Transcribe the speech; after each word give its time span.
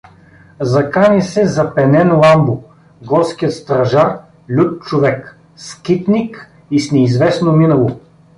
Закани 0.73 1.21
се 1.21 1.45
запенен 1.47 2.13
Ламбо, 2.15 2.63
горският 3.07 3.53
стражар, 3.53 4.19
лют 4.51 4.81
човек, 4.81 5.37
скитник 5.55 6.49
и 6.71 6.79
с 6.79 6.91
неизвестно 6.91 7.51
минало. 7.51 7.99